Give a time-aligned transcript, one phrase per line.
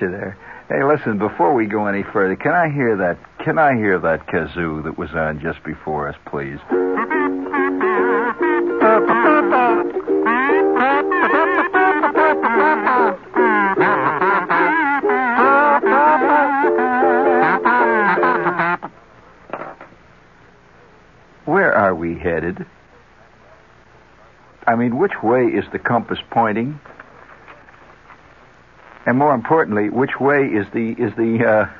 [0.00, 0.36] you there.
[0.68, 4.26] Hey, listen, before we go any further, can I hear that can I hear that
[4.26, 6.58] kazoo that was on just before us, please?
[21.44, 22.66] Where are we headed?
[24.66, 26.80] I mean, which way is the compass pointing?
[29.16, 31.70] And more importantly, which way is the is the uh,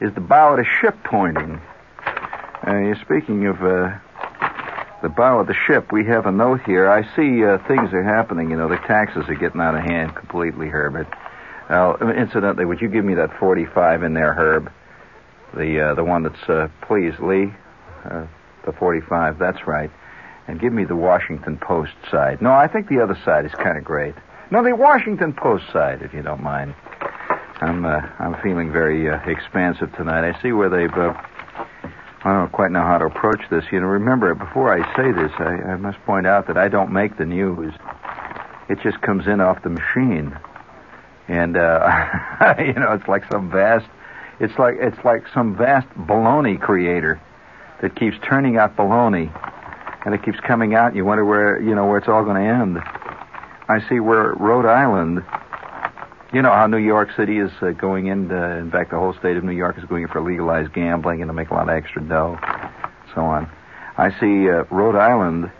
[0.00, 1.60] is the bow of the ship pointing?
[2.66, 3.98] Uh, you're speaking of uh,
[5.02, 6.90] the bow of the ship, we have a note here.
[6.90, 8.50] I see uh, things are happening.
[8.50, 11.08] You know, the taxes are getting out of hand completely, Herbert.
[11.68, 14.72] Now, incidentally, would you give me that 45 in there, Herb?
[15.52, 17.52] The uh, the one that's uh, please, Lee,
[18.06, 18.24] uh,
[18.64, 19.38] the 45.
[19.38, 19.90] That's right.
[20.48, 22.40] And give me the Washington Post side.
[22.40, 24.14] No, I think the other side is kind of great.
[24.52, 26.74] No, the Washington Post side, if you don't mind.
[27.60, 30.28] I'm uh, I'm feeling very uh, expansive tonight.
[30.28, 30.92] I see where they've.
[30.92, 31.14] Uh,
[32.24, 33.64] I don't quite know how to approach this.
[33.70, 36.92] You know, remember before I say this, I, I must point out that I don't
[36.92, 37.72] make the news.
[38.68, 40.36] It just comes in off the machine,
[41.28, 43.86] and uh, you know, it's like some vast.
[44.40, 47.20] It's like it's like some vast baloney creator
[47.82, 49.30] that keeps turning out baloney,
[50.04, 50.88] and it keeps coming out.
[50.88, 52.99] And you wonder where you know where it's all going to end.
[53.70, 55.24] I see where Rhode Island.
[56.32, 58.32] You know how New York City is uh, going in.
[58.32, 61.22] Uh, in fact, the whole state of New York is going in for legalized gambling
[61.22, 62.36] and to make a lot of extra dough,
[63.14, 63.48] so on.
[63.96, 65.52] I see uh, Rhode Island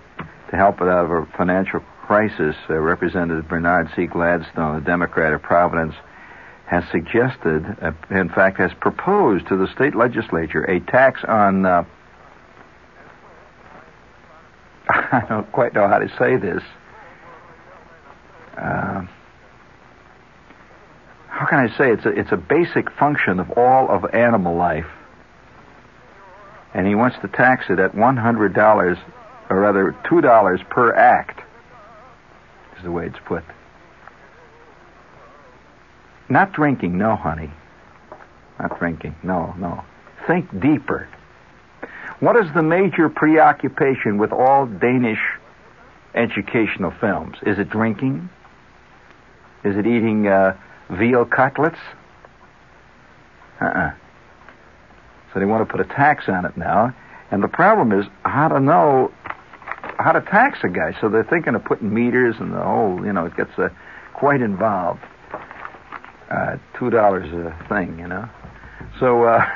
[0.51, 2.57] to help it out of a financial crisis.
[2.69, 4.07] Uh, Representative Bernard C.
[4.07, 5.95] Gladstone, a Democrat of Providence,
[6.67, 11.65] has suggested, uh, in fact, has proposed to the state legislature a tax on.
[11.65, 11.85] Uh,
[14.89, 16.65] I don't quite know how to say this.
[18.61, 19.07] Uh,
[21.29, 24.91] how can I say it's a, it's a basic function of all of animal life.
[26.75, 28.99] And he wants to tax it at $100,
[29.49, 31.41] or rather $2 per act,
[32.77, 33.43] is the way it's put.
[36.29, 37.51] Not drinking, no, honey.
[38.61, 39.83] Not drinking, no, no.
[40.27, 41.09] Think deeper.
[42.21, 45.19] What is the major preoccupation with all Danish
[46.15, 47.39] educational films?
[47.47, 48.29] Is it drinking?
[49.65, 50.57] Is it eating uh,
[50.91, 51.79] veal cutlets?
[53.61, 53.93] Uh-uh.
[55.33, 56.95] So they want to put a tax on it now.
[57.31, 59.13] And the problem is how to know
[59.99, 60.97] how to tax a guy.
[61.01, 63.69] So they're thinking of putting meters and the whole, you know, it gets uh,
[64.15, 65.01] quite involved.
[66.31, 68.29] Uh, Two dollars a thing, you know.
[68.99, 69.39] So uh,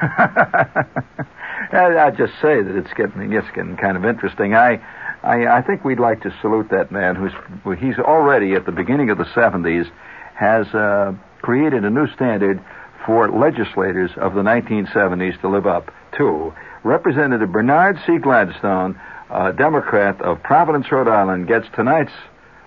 [1.73, 4.55] I, I just say that it's getting it's getting kind of interesting.
[4.55, 4.81] I
[5.25, 7.33] I, I think we'd like to salute that man who's
[7.79, 9.91] he's already at the beginning of the 70s
[10.35, 12.63] has uh, created a new standard
[13.07, 16.53] for legislators of the 1970s to live up to.
[16.83, 18.19] Representative Bernard C.
[18.19, 19.01] Gladstone,
[19.31, 22.13] a Democrat of Providence, Rhode Island, gets tonight's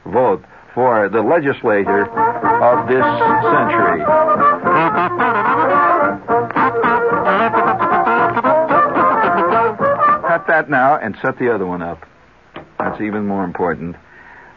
[0.05, 0.43] vote
[0.73, 3.05] for the legislator of this
[3.53, 4.01] century.
[10.27, 12.03] Cut that now and set the other one up.
[12.87, 13.97] That's even more important.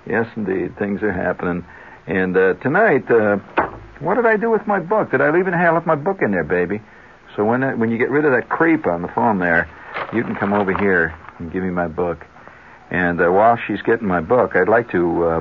[0.07, 1.65] Yes, indeed, things are happening.
[2.07, 3.39] And uh, tonight, uh,
[3.99, 5.11] what did I do with my book?
[5.11, 6.81] Did I leave I left my book in there, baby.
[7.35, 9.69] So when uh, when you get rid of that creep on the phone there,
[10.13, 12.25] you can come over here and give me my book.
[12.91, 15.41] And uh, while she's getting my book, I'd like to uh,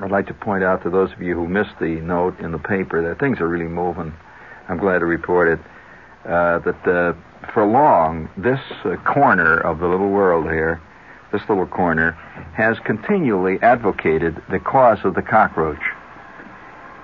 [0.00, 2.58] I'd like to point out to those of you who missed the note in the
[2.58, 4.12] paper that things are really moving.
[4.68, 5.60] I'm glad to report it.
[6.26, 10.80] Uh, that uh, for long, this uh, corner of the little world here
[11.32, 12.12] this little corner,
[12.54, 15.82] has continually advocated the cause of the cockroach.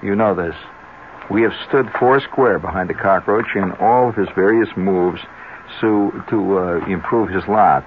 [0.02, 0.54] You know this.
[1.30, 5.20] We have stood four square behind the cockroach in all of his various moves
[5.80, 7.84] to, to uh, improve his lot.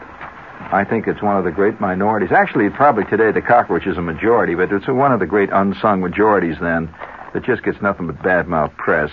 [0.71, 2.31] I think it's one of the great minorities.
[2.31, 6.01] Actually, probably today the cockroach is a majority, but it's one of the great unsung
[6.01, 6.93] majorities then
[7.33, 9.09] that just gets nothing but bad mouth press.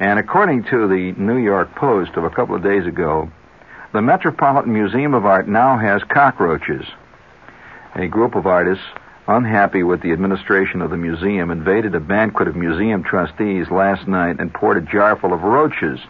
[0.00, 3.30] And according to the New York Post of a couple of days ago,
[3.92, 6.86] the Metropolitan Museum of Art now has cockroaches.
[7.94, 8.84] A group of artists,
[9.28, 14.40] unhappy with the administration of the museum, invaded a banquet of museum trustees last night
[14.40, 16.00] and poured a jar full of roaches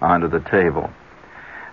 [0.00, 0.90] onto the table.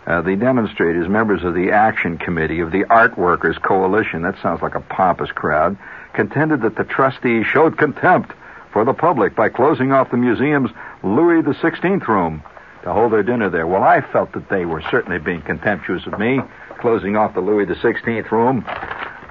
[0.06, 4.62] Uh, the demonstrators, members of the Action Committee of the Art Workers Coalition, that sounds
[4.62, 5.76] like a pompous crowd,
[6.14, 8.32] contended that the trustees showed contempt
[8.72, 10.70] for the public by closing off the museum's
[11.02, 12.44] Louis XVI room
[12.86, 13.66] to hold their dinner there.
[13.66, 16.40] Well, I felt that they were certainly being contemptuous of me,
[16.80, 18.62] closing off the Louis XVI room,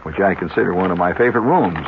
[0.03, 1.87] which I consider one of my favorite rooms.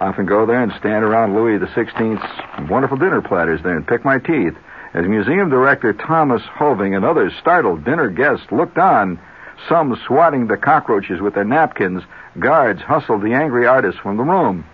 [0.00, 4.02] I often go there and stand around Louis XVI's wonderful dinner platters there and pick
[4.02, 4.54] my teeth.
[4.94, 9.20] As museum director Thomas Hoving and others startled dinner guests looked on,
[9.68, 12.02] some swatting the cockroaches with their napkins,
[12.38, 14.64] guards hustled the angry artists from the room.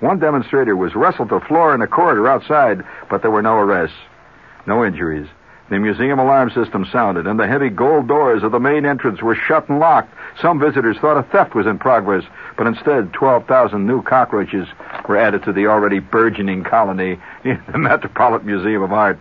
[0.00, 3.56] One demonstrator was wrestled to the floor in a corridor outside, but there were no
[3.56, 3.96] arrests,
[4.66, 5.26] no injuries.
[5.68, 9.34] The museum alarm system sounded, and the heavy gold doors of the main entrance were
[9.34, 10.14] shut and locked.
[10.40, 12.24] Some visitors thought a theft was in progress,
[12.56, 14.68] but instead 12,000 new cockroaches
[15.08, 19.18] were added to the already burgeoning colony in the Metropolitan Museum of Art.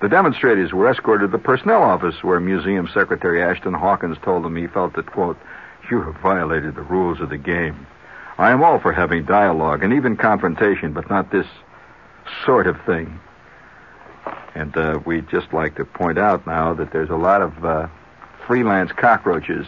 [0.00, 4.56] The demonstrators were escorted to the personnel office, where Museum Secretary Ashton Hawkins told them
[4.56, 5.38] he felt that, quote,
[5.88, 7.86] you have violated the rules of the game.
[8.36, 11.46] I am all for having dialogue and even confrontation, but not this
[12.44, 13.20] sort of thing.
[14.54, 17.88] And uh, we'd just like to point out now that there's a lot of uh,
[18.46, 19.66] freelance cockroaches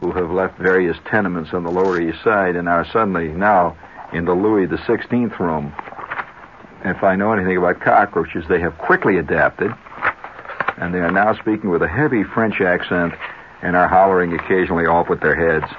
[0.00, 3.76] who have left various tenements on the Lower East Side and are suddenly now
[4.12, 5.74] in the Louis XVI room.
[6.84, 9.72] If I know anything about cockroaches, they have quickly adapted,
[10.76, 13.14] and they are now speaking with a heavy French accent
[13.62, 15.72] and are hollering occasionally off with their heads.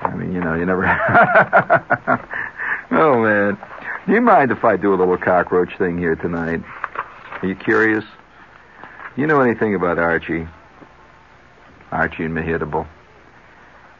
[0.00, 0.84] I mean, you know, you never.
[2.90, 3.58] oh, man.
[4.06, 6.62] Do you mind if I do a little cockroach thing here tonight?
[7.42, 8.04] Are you curious?
[9.16, 10.46] Do You know anything about Archie?
[11.90, 12.86] Archie and Mehitabel?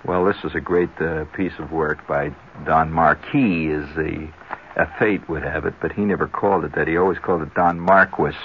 [0.04, 2.32] Well, this is a great uh, piece of work by
[2.64, 4.28] Don Marquis, as the
[4.76, 6.86] a fate would have it, but he never called it that.
[6.86, 8.36] He always called it Don Marquis,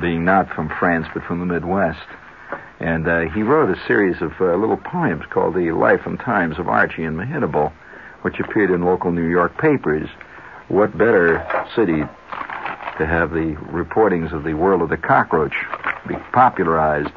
[0.00, 2.06] being not from France but from the Midwest.
[2.80, 6.58] And uh, he wrote a series of uh, little poems called The Life and Times
[6.58, 7.72] of Archie and Mehitabel,
[8.22, 10.08] which appeared in local New York papers.
[10.66, 11.46] What better
[11.76, 12.02] city
[13.00, 15.54] to have the reportings of the world of the cockroach
[16.06, 17.12] be popularized.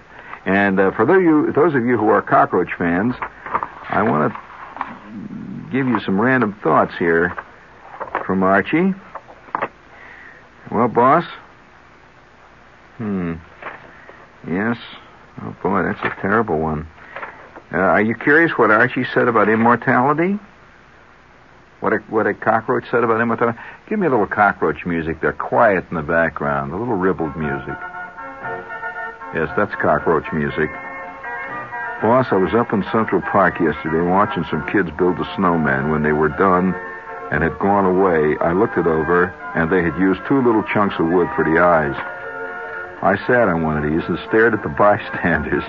[0.46, 3.16] And uh, for those of, you, who are cockroach fans,
[3.90, 7.38] I want to give you some random thoughts here
[8.26, 8.94] from Archie.
[10.72, 11.26] Well, boss?
[12.98, 13.34] Hmm.
[14.48, 14.78] Yes.
[15.42, 16.88] Oh, boy, that's a terrible one.
[17.74, 20.40] Uh, are you curious what Archie said about immortality?
[21.80, 23.32] What a, what a cockroach said about him.
[23.94, 27.78] Give me a little cockroach music They're quiet in the background, a little ribald music.
[29.38, 30.66] Yes, that's cockroach music.
[32.02, 35.92] Boss, I was up in Central Park yesterday watching some kids build a snowman.
[35.92, 36.74] When they were done
[37.30, 40.98] and had gone away, I looked it over, and they had used two little chunks
[40.98, 41.94] of wood for the eyes.
[43.06, 45.62] I sat on one of these and stared at the bystanders.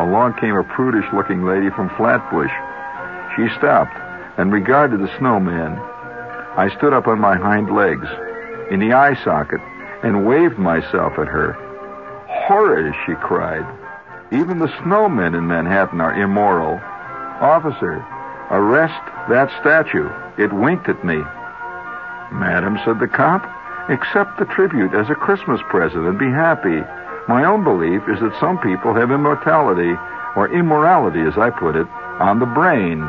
[0.00, 2.56] Along came a prudish looking lady from Flatbush.
[3.36, 3.92] She stopped
[4.40, 5.91] and regarded the snowman.
[6.56, 8.06] I stood up on my hind legs
[8.70, 9.60] in the eye socket
[10.02, 11.56] and waved myself at her.
[12.46, 13.64] Horrid, she cried.
[14.32, 16.80] Even the snowmen in Manhattan are immoral.
[17.40, 18.04] Officer,
[18.50, 20.08] arrest that statue.
[20.36, 21.22] It winked at me.
[22.32, 23.44] Madam, said the cop,
[23.88, 26.80] accept the tribute as a Christmas present and be happy.
[27.28, 29.96] My own belief is that some people have immortality,
[30.36, 31.86] or immorality as I put it,
[32.20, 33.00] on the brain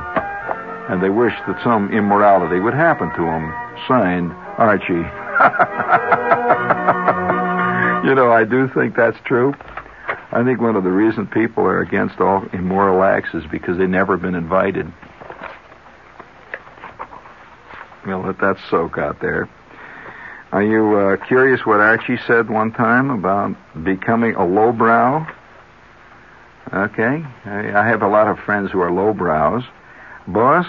[0.89, 3.53] and they wish that some immorality would happen to them.
[3.87, 4.93] Signed, Archie.
[8.07, 9.53] you know, I do think that's true.
[10.31, 13.89] I think one of the reasons people are against all immoral acts is because they've
[13.89, 14.91] never been invited.
[18.05, 19.49] We'll let that soak out there.
[20.51, 25.25] Are you uh, curious what Archie said one time about becoming a lowbrow?
[26.71, 27.23] Okay.
[27.45, 29.63] I have a lot of friends who are lowbrows.
[30.27, 30.65] Boss,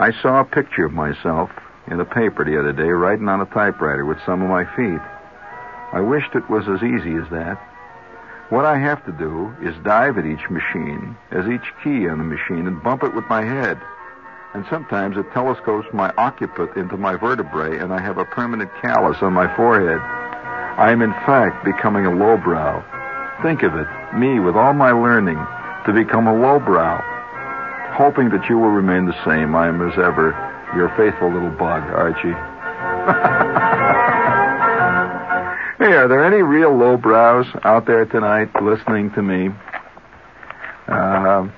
[0.00, 1.50] I saw a picture of myself
[1.86, 5.00] in the paper the other day writing on a typewriter with some of my feet.
[5.92, 7.56] I wished it was as easy as that.
[8.50, 12.24] What I have to do is dive at each machine, as each key on the
[12.24, 13.80] machine, and bump it with my head.
[14.54, 19.18] And sometimes it telescopes my occiput into my vertebrae, and I have a permanent callus
[19.22, 20.00] on my forehead.
[20.78, 22.82] I am in fact becoming a lowbrow.
[23.42, 25.38] Think of it, me with all my learning,
[25.86, 27.15] to become a lowbrow
[27.96, 29.54] hoping that you will remain the same.
[29.54, 30.36] I am, as ever,
[30.76, 32.28] your faithful little bug, Archie.
[35.78, 39.48] hey, are there any real lowbrows out there tonight listening to me?
[40.86, 41.48] Uh,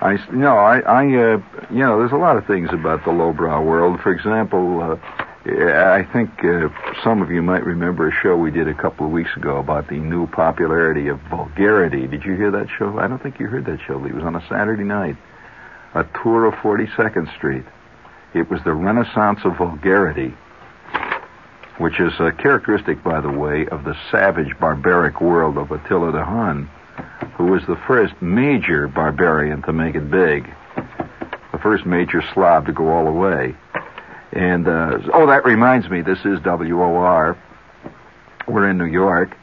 [0.00, 1.38] I, you know, I, I, uh,
[1.70, 4.00] you know, there's a lot of things about the lowbrow world.
[4.02, 6.68] For example, uh, I think uh,
[7.04, 9.88] some of you might remember a show we did a couple of weeks ago about
[9.88, 12.08] the new popularity of vulgarity.
[12.08, 12.98] Did you hear that show?
[12.98, 14.04] I don't think you heard that show.
[14.04, 15.16] It was on a Saturday night.
[15.94, 17.64] A tour of 42nd Street.
[18.34, 20.34] It was the renaissance of vulgarity,
[21.78, 26.24] which is a characteristic, by the way, of the savage, barbaric world of Attila the
[26.24, 26.68] Hun,
[27.36, 30.52] who was the first major barbarian to make it big.
[31.52, 33.54] The first major slob to go all the way.
[34.36, 37.38] And, uh, oh, that reminds me, this is WOR.
[38.46, 39.34] We're in New York.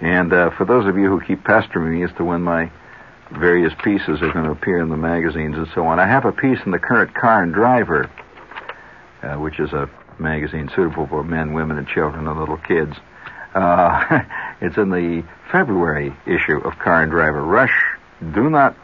[0.00, 2.70] And uh, for those of you who keep pestering me as to when my
[3.32, 6.30] various pieces are going to appear in the magazines and so on, I have a
[6.30, 8.08] piece in the current Car and Driver,
[9.24, 9.90] uh, which is a
[10.20, 12.92] magazine suitable for men, women, and children and little kids.
[13.56, 14.20] Uh,
[14.60, 17.42] it's in the February issue of Car and Driver.
[17.42, 17.74] Rush,
[18.32, 18.76] do not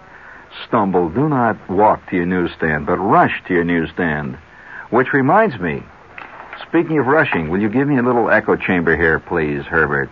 [0.67, 4.37] stumble, do not walk to your newsstand, but rush to your newsstand.
[4.95, 5.83] Which reminds me,
[6.69, 10.09] speaking of rushing, will you give me a little echo chamber here, please, Herbert?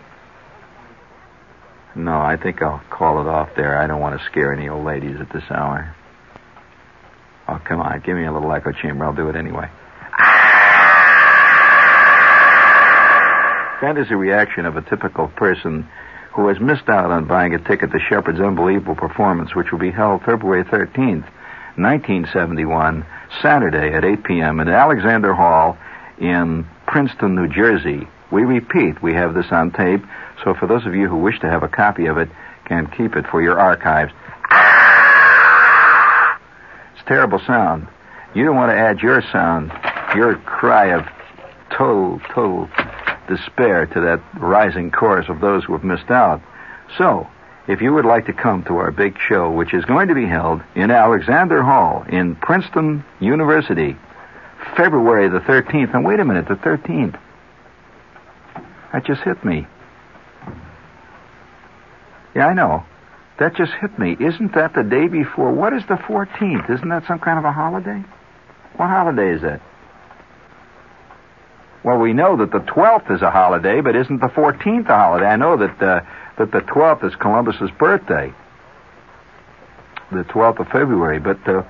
[1.95, 3.81] No, I think I'll call it off there.
[3.81, 5.95] I don't want to scare any old ladies at this hour.
[7.47, 8.01] Oh, come on.
[8.01, 9.05] Give me a little echo chamber.
[9.05, 9.69] I'll do it anyway.
[13.79, 15.87] That is the reaction of a typical person
[16.33, 19.91] who has missed out on buying a ticket to Shepherd's Unbelievable Performance, which will be
[19.91, 21.23] held February 13th,
[21.79, 23.05] 1971,
[23.41, 24.59] Saturday at 8 p.m.
[24.59, 25.77] at Alexander Hall
[26.19, 28.07] in Princeton, New Jersey.
[28.31, 30.01] We repeat, we have this on tape,
[30.43, 32.29] so for those of you who wish to have a copy of it,
[32.65, 34.11] can keep it for your archives.
[36.95, 37.87] It's terrible sound.
[38.33, 39.71] You don't want to add your sound,
[40.15, 41.05] your cry of
[41.69, 42.69] total, total
[43.27, 46.41] despair to that rising chorus of those who have missed out.
[46.97, 47.27] So,
[47.67, 50.25] if you would like to come to our big show, which is going to be
[50.25, 53.95] held in Alexander Hall in Princeton University,
[54.75, 57.19] February the 13th, and wait a minute, the 13th.
[58.91, 59.65] That just hit me.
[62.35, 62.83] Yeah, I know.
[63.39, 64.15] That just hit me.
[64.19, 65.51] Isn't that the day before?
[65.51, 66.69] What is the 14th?
[66.69, 68.03] Isn't that some kind of a holiday?
[68.75, 69.61] What holiday is that?
[71.83, 75.25] Well, we know that the 12th is a holiday, but isn't the 14th a holiday?
[75.25, 76.01] I know that uh,
[76.37, 78.33] that the 12th is Columbus's birthday,
[80.11, 81.19] the 12th of February.
[81.19, 81.63] But uh,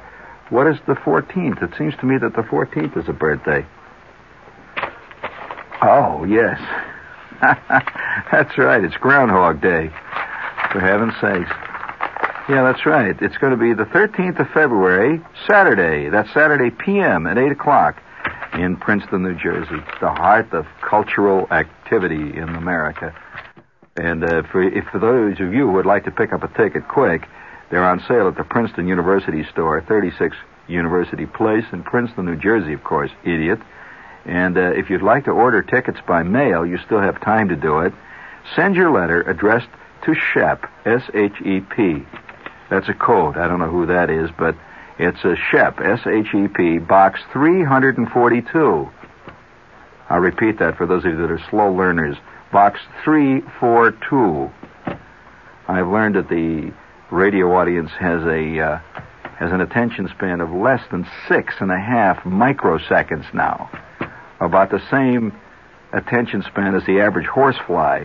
[0.50, 1.62] what is the 14th?
[1.63, 3.65] It seems to me that the 14th is a birthday.
[5.82, 6.60] Oh yes,
[8.32, 8.84] that's right.
[8.84, 9.89] It's Groundhog Day.
[10.72, 11.51] For heaven's sakes.
[12.50, 13.15] Yeah, that's right.
[13.22, 16.10] It's going to be the 13th of February, Saturday.
[16.10, 17.27] That's Saturday p.m.
[17.27, 18.01] at 8 o'clock
[18.53, 23.15] in Princeton, New Jersey, the heart of cultural activity in America.
[23.95, 26.47] And uh, for, if for those of you who would like to pick up a
[26.47, 27.27] ticket quick,
[27.69, 30.35] they're on sale at the Princeton University store, 36
[30.67, 33.59] University Place in Princeton, New Jersey, of course, idiot.
[34.25, 37.55] And uh, if you'd like to order tickets by mail, you still have time to
[37.55, 37.93] do it.
[38.55, 39.69] Send your letter addressed
[40.05, 42.05] to SHEP, S-H-E-P.
[42.69, 43.38] That's a code.
[43.38, 44.55] I don't know who that is, but
[44.97, 48.89] it's a SHEP, S-H-E-P, box 342.
[50.09, 52.17] I'll repeat that for those of you that are slow learners.
[52.53, 54.50] Box 342.
[55.67, 56.72] I've learned that the
[57.10, 58.77] radio audience has a uh,
[59.39, 63.72] has an attention span of less than six and a half microseconds now.
[64.39, 65.33] About the same
[65.93, 68.03] attention span as the average horsefly.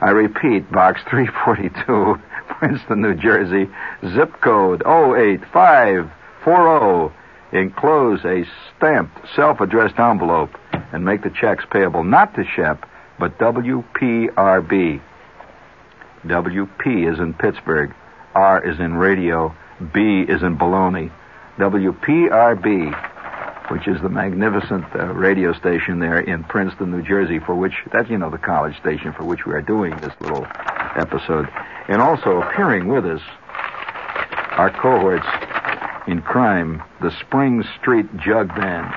[0.00, 2.20] I repeat, box 342,
[2.58, 3.70] Princeton, New Jersey,
[4.12, 7.14] zip code 08540.
[7.52, 8.44] Enclose a
[8.76, 10.50] stamped, self-addressed envelope
[10.92, 12.84] and make the checks payable not to SHEP,
[13.18, 15.00] but WPRB.
[16.24, 17.94] WP is in Pittsburgh,
[18.34, 19.54] R is in radio,
[19.94, 21.12] B is in baloney.
[21.58, 27.74] WPRB, which is the magnificent uh, radio station there in Princeton, New Jersey, for which,
[27.92, 30.46] that's, you know, the college station for which we are doing this little
[30.96, 31.48] episode.
[31.88, 33.22] And also appearing with us,
[34.52, 35.26] our cohorts
[36.08, 38.92] in crime, the Spring Street Jug Band.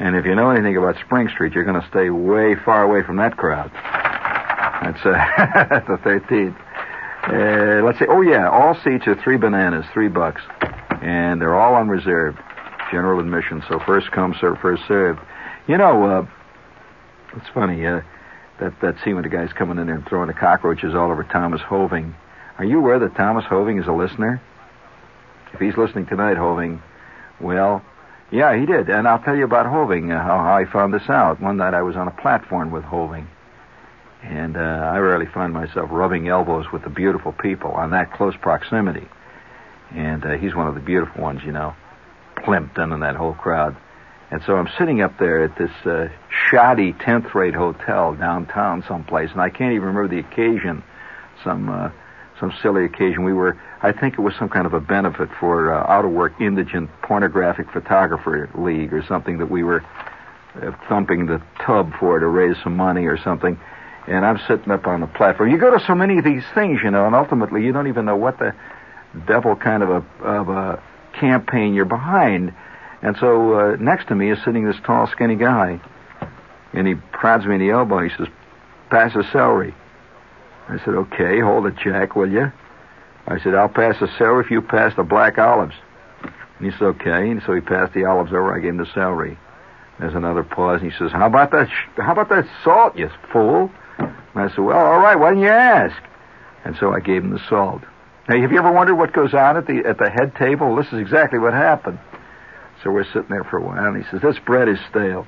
[0.00, 3.02] And if you know anything about Spring Street, you're going to stay way far away
[3.04, 3.70] from that crowd.
[4.82, 6.56] That's, uh, the 13th.
[7.28, 8.06] Uh, let's see.
[8.08, 8.48] Oh, yeah.
[8.48, 10.40] All seats are three bananas, three bucks.
[11.02, 12.36] And they're all on reserve.
[12.90, 13.62] General admission.
[13.68, 15.20] So first come, serve, first served.
[15.68, 16.26] You know, uh,
[17.36, 17.86] it's funny.
[17.86, 18.00] Uh,
[18.58, 21.24] that that scene with the guys coming in there and throwing the cockroaches all over
[21.24, 22.14] Thomas Hoving.
[22.58, 24.40] Are you aware that Thomas Hoving is a listener?
[25.52, 26.82] If he's listening tonight, Hoving,
[27.40, 27.82] well,
[28.30, 28.88] yeah, he did.
[28.88, 31.40] And I'll tell you about Hoving, uh, how, how I found this out.
[31.40, 33.26] One night I was on a platform with Hoving.
[34.22, 38.34] And uh, I rarely find myself rubbing elbows with the beautiful people on that close
[38.36, 39.08] proximity.
[39.94, 41.74] And uh, he's one of the beautiful ones, you know.
[42.44, 43.76] Plimpton and that whole crowd.
[44.30, 49.30] And so I'm sitting up there at this uh, shoddy 10th rate hotel downtown someplace,
[49.32, 50.84] and I can't even remember the occasion.
[51.42, 51.90] Some uh,
[52.40, 53.22] some silly occasion.
[53.22, 56.10] We were, I think it was some kind of a benefit for uh, out of
[56.10, 59.84] work indigent pornographic photographer league or something that we were
[60.54, 63.60] uh, thumping the tub for to raise some money or something.
[64.08, 65.50] And I'm sitting up on the platform.
[65.50, 68.06] You go to so many of these things, you know, and ultimately you don't even
[68.06, 68.54] know what the
[69.26, 70.82] devil kind of a of a
[71.12, 72.54] campaign, you're behind.
[73.02, 75.80] And so uh, next to me is sitting this tall, skinny guy.
[76.72, 78.00] And he prods me in the elbow.
[78.00, 78.28] He says,
[78.90, 79.74] pass the celery.
[80.68, 82.52] I said, okay, hold it, Jack, will you?
[83.26, 85.74] I said, I'll pass the celery if you pass the black olives.
[86.22, 87.30] And he said, okay.
[87.30, 88.54] And so he passed the olives over.
[88.54, 89.38] I gave him the celery.
[89.98, 90.80] There's another pause.
[90.82, 93.70] And he says, how about that, sh- how about that salt, you fool?
[93.98, 95.96] And I said, well, all right, why didn't you ask?
[96.64, 97.82] And so I gave him the salt.
[98.28, 100.76] Now, have you ever wondered what goes on at the, at the head table?
[100.76, 101.98] This is exactly what happened.
[102.82, 105.26] So we're sitting there for a while, and he says, this bread is stale.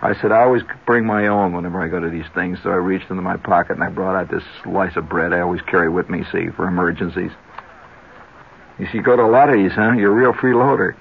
[0.00, 2.58] I said, I always bring my own whenever I go to these things.
[2.62, 5.40] So I reached into my pocket and I brought out this slice of bread I
[5.40, 7.32] always carry with me, see, for emergencies.
[8.78, 9.92] You see, go to a lot of these, huh?
[9.92, 10.94] You're a real freeloader.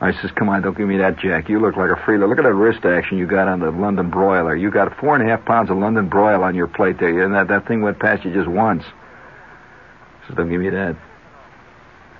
[0.00, 1.48] I says, come on, don't give me that, Jack.
[1.48, 2.28] You look like a freeloader.
[2.28, 4.54] Look at that wrist action you got on the London broiler.
[4.54, 7.34] You got four and a half pounds of London broil on your plate there, and
[7.34, 8.84] that, that thing went past you just once.
[8.84, 10.96] I says, don't give me that.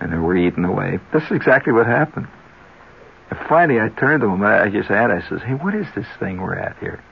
[0.00, 0.98] And then we're eating away.
[1.12, 2.26] This is exactly what happened.
[3.48, 4.42] Finally, I turned to him.
[4.42, 7.02] I just asked, I says, hey, what is this thing we're at here?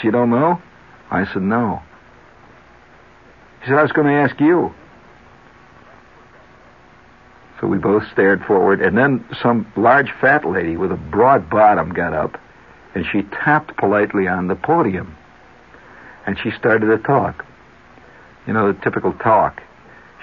[0.00, 0.60] She don't know?
[1.10, 1.82] I said, no.
[3.60, 4.74] She said, I was going to ask you.
[7.60, 11.92] So we both stared forward, and then some large fat lady with a broad bottom
[11.92, 12.38] got up,
[12.94, 15.16] and she tapped politely on the podium.
[16.26, 17.46] And she started to talk.
[18.46, 19.62] You know, the typical talk.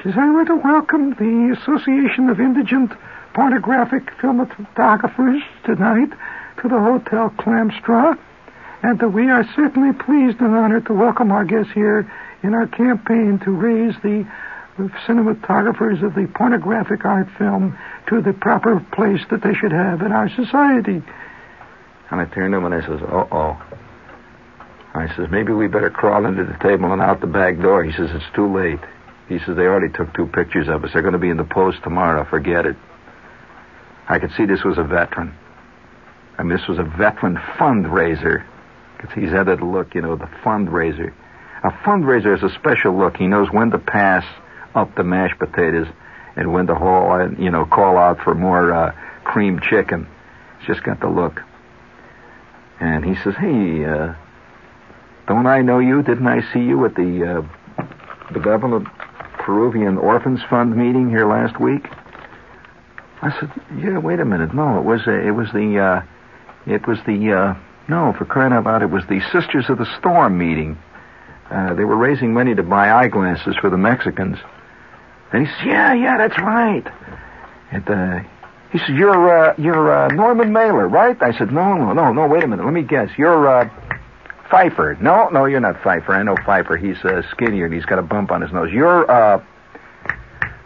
[0.04, 2.92] Says, I want to welcome the Association of Indigent
[3.34, 6.10] Pornographic Filmatographers tonight
[6.62, 8.18] to the Hotel Clamstraw,
[8.82, 12.12] and that we are certainly pleased and honored to welcome our guests here
[12.44, 14.28] in our campaign to raise the
[15.08, 17.78] cinematographers of the pornographic art film
[18.10, 21.02] to the proper place that they should have in our society.
[22.12, 23.62] And I turned to him and I says, uh-oh.
[24.96, 27.86] I says, maybe we better crawl under the table and out the back door.
[27.86, 28.82] He says, it's too late.
[29.30, 30.92] He says, they already took two pictures of us.
[30.94, 32.26] They're going to be in the post tomorrow.
[32.30, 32.76] Forget it.
[34.08, 35.34] I could see this was a veteran.
[36.38, 38.44] I mean, this was a veteran fundraiser.
[38.98, 41.14] Because he's had that look, you know, the fundraiser.
[41.64, 43.16] A fundraiser has a special look.
[43.18, 44.26] He knows when to pass
[44.76, 45.88] up the mashed potatoes
[46.36, 48.92] and when to haul, you know, call out for more uh,
[49.24, 50.08] cream chicken.
[50.60, 51.42] He's just got the look.
[52.80, 54.16] And he says, "Hey, uh,
[55.28, 56.02] don't I know you?
[56.02, 57.46] Didn't I see you at the
[57.80, 57.84] uh,
[58.34, 58.88] Benevolent
[59.44, 61.86] Peruvian Orphans Fund meeting here last week?"
[63.22, 64.54] I said, "Yeah, wait a minute.
[64.54, 66.02] No, it was uh, it was the uh,
[66.66, 67.56] it was the uh,
[67.88, 70.78] no for crying out loud, it was the Sisters of the Storm meeting.
[71.52, 74.38] Uh, they were raising money to buy eyeglasses for the Mexicans."
[75.32, 76.88] And he said, "Yeah, yeah, that's right."
[77.72, 78.20] And uh,
[78.72, 82.28] he said, "You're uh, you're Norman Mailer, right?" I said, "No, no, no, no.
[82.28, 82.66] Wait a minute.
[82.66, 83.10] Let me guess.
[83.18, 83.70] You're
[84.50, 85.00] Feiffer.
[85.02, 86.10] No, no, you're not Feiffer.
[86.10, 86.80] I know Feiffer.
[86.80, 88.72] He's uh, skinnier and he's got a bump on his nose.
[88.72, 89.44] You're uh,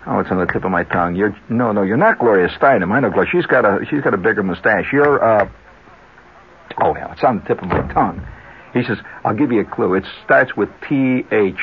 [0.07, 1.15] oh, it's on the tip of my tongue.
[1.15, 2.91] You're no, no, you're not Gloria Steinem.
[2.91, 3.29] I know Gloria.
[3.31, 4.91] She's got a she's got a bigger mustache.
[4.91, 5.49] You're uh,
[6.81, 8.25] oh yeah, it's on the tip of my tongue."
[8.73, 9.93] He says, "I'll give you a clue.
[9.95, 11.59] It starts with T H."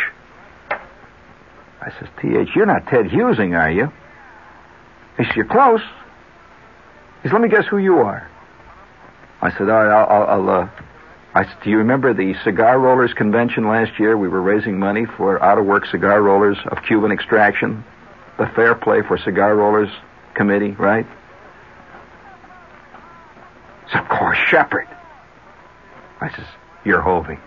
[1.85, 3.93] I says, T.H., you're not Ted Husing, are you?
[5.19, 5.83] He says, you're close.
[7.23, 8.27] He says, let me guess who you are.
[9.43, 10.71] I said, all right, I'll, I'll, I'll uh,
[11.35, 14.17] I do you remember the Cigar Rollers Convention last year?
[14.17, 17.83] We were raising money for out-of-work cigar rollers of Cuban extraction.
[18.39, 19.89] The Fair Play for Cigar Rollers
[20.35, 21.07] Committee, right?
[23.93, 24.87] So, of course, Shepherd.
[26.21, 26.47] I says,
[26.85, 27.41] you're Hoving.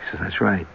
[0.00, 0.66] He says, that's right.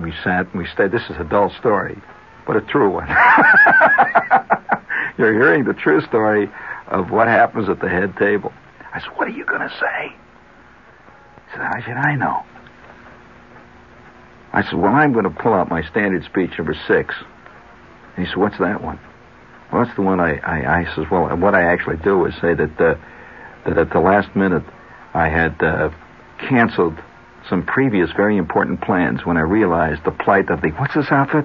[0.00, 0.92] We sat and we stayed.
[0.92, 2.00] This is a dull story,
[2.46, 3.08] but a true one.
[5.18, 6.48] You're hearing the true story
[6.94, 8.52] of what happens at the head table.
[8.92, 10.14] I said, What are you going to say?
[11.46, 12.42] He said, How should I know?
[14.52, 17.14] I said, Well, I'm going to pull out my standard speech number six.
[18.16, 19.00] And he said, What's that one?
[19.72, 22.54] Well, that's the one I, I, I says, Well, what I actually do is say
[22.54, 22.94] that, uh,
[23.66, 24.64] that at the last minute
[25.12, 25.90] I had uh,
[26.38, 26.96] canceled
[27.48, 31.44] some previous very important plans when I realized the plight of the what's this outfit?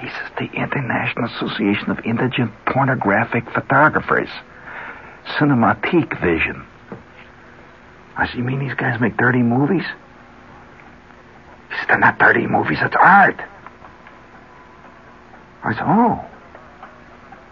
[0.00, 4.28] He says the International Association of Indigent Pornographic Photographers.
[5.34, 6.66] Cinematique Vision.
[8.16, 9.84] I said, you mean these guys make dirty movies?
[11.68, 13.40] He said, they're not dirty movies, it's art.
[15.64, 16.24] I said, oh.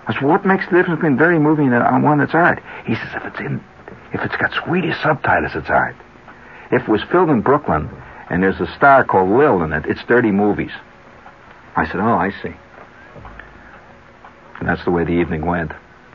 [0.07, 2.63] I said, what makes the difference between dirty movie uh, and one that's art?
[2.87, 3.63] He says, if it's in,
[4.13, 5.97] if it's got Swedish subtitles, it's art.
[6.71, 7.91] If it was filmed in Brooklyn
[8.31, 10.73] and there's a star called Lil in it, it's dirty movies.
[11.77, 12.55] I said, oh, I see.
[14.61, 15.73] And that's the way the evening went.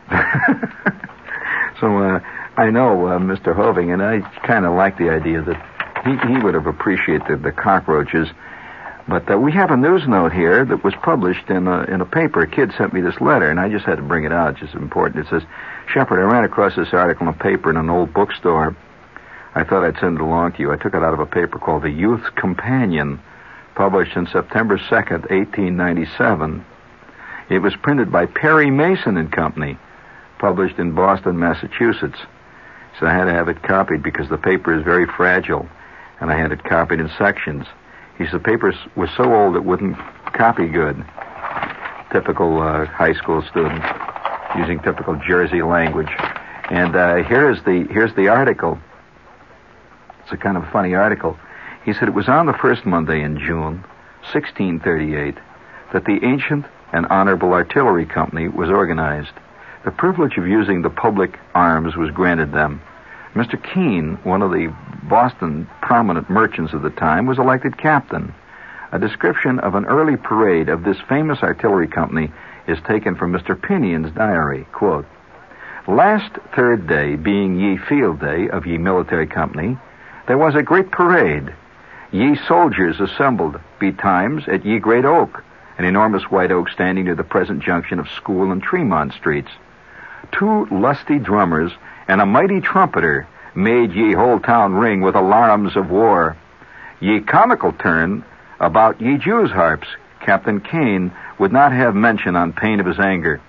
[1.79, 2.19] so uh,
[2.57, 3.55] I know uh, Mr.
[3.55, 7.51] Hoving, and I kind of like the idea that he, he would have appreciated the
[7.51, 8.27] cockroaches
[9.09, 12.05] But uh, we have a news note here that was published in a, in a
[12.05, 12.41] paper.
[12.41, 14.51] A kid sent me this letter, and I just had to bring it out.
[14.51, 15.25] It's just important.
[15.25, 15.41] It says,
[15.91, 18.77] Shepherd, I ran across this article in a paper in an old bookstore.
[19.55, 20.71] I thought I'd send it along to you.
[20.71, 23.19] I took it out of a paper called The Youth Companion,
[23.73, 26.63] published on September 2nd, 1897.
[27.49, 29.79] It was printed by Perry Mason and Company,
[30.39, 32.19] published in Boston, Massachusetts.
[32.99, 35.69] So I had to have it copied because the paper is very fragile,
[36.19, 37.65] and I had it copied in sections.
[38.17, 39.97] He said the paper was so old it wouldn't
[40.33, 41.05] copy good.
[42.11, 43.83] Typical uh, high school student
[44.57, 46.09] using typical Jersey language.
[46.69, 48.79] And uh, here's the here's the article.
[50.23, 51.37] It's a kind of funny article.
[51.85, 53.83] He said it was on the first Monday in June,
[54.31, 55.35] 1638,
[55.93, 59.31] that the ancient and honorable artillery company was organized.
[59.85, 62.81] The privilege of using the public arms was granted them.
[63.33, 63.61] Mr.
[63.61, 68.33] Keene, one of the Boston prominent merchants of the time, was elected captain.
[68.91, 72.29] A description of an early parade of this famous artillery company
[72.67, 73.59] is taken from Mr.
[73.59, 74.67] Pinion's diary.
[74.73, 75.05] Quote,
[75.87, 79.77] Last third day, being ye field day of ye military company,
[80.27, 81.53] there was a great parade.
[82.11, 85.41] Ye soldiers assembled betimes at ye great oak,
[85.77, 89.49] an enormous white oak standing near the present junction of School and Tremont streets.
[90.31, 91.71] Two lusty drummers
[92.07, 96.37] and a mighty trumpeter made ye whole town ring with alarms of war.
[96.99, 98.23] Ye comical turn
[98.59, 99.87] about ye Jews' harps,
[100.21, 103.41] Captain Kane would not have mention on pain of his anger.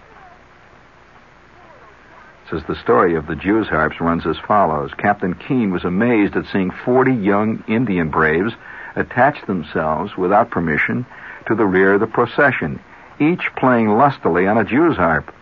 [2.51, 4.91] Says the story of the Jews' harps runs as follows.
[4.97, 8.53] Captain Keene was amazed at seeing 40 young Indian braves
[8.97, 11.07] attach themselves without permission
[11.47, 12.81] to the rear of the procession,
[13.21, 15.33] each playing lustily on a Jew's harp.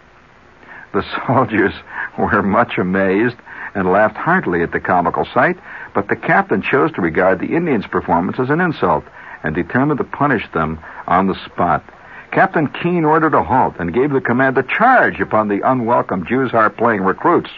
[0.93, 1.75] The soldiers
[2.19, 3.37] were much amazed
[3.75, 5.59] and laughed heartily at the comical sight,
[5.95, 9.05] but the captain chose to regard the Indians' performance as an insult
[9.43, 11.85] and determined to punish them on the spot.
[12.31, 16.51] Captain Keene ordered a halt and gave the command to charge upon the unwelcome Jews
[16.51, 17.51] harp playing recruits.